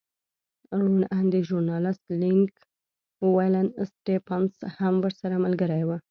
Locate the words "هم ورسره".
4.79-5.35